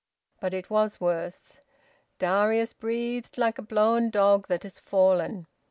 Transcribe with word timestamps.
But 0.39 0.55
it 0.55 0.71
was 0.71 0.99
worse. 0.99 1.59
Darius 2.17 2.73
breathed 2.73 3.37
like 3.37 3.59
a 3.59 3.61
blown 3.61 4.09
dog 4.09 4.47
that 4.47 4.63
has 4.63 4.79
fallen. 4.79 5.45